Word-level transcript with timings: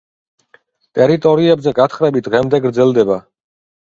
ტერიტორიებზე 0.99 1.73
გათხრები 1.81 2.25
დღემდე 2.29 2.61
გრძელდება. 2.67 3.19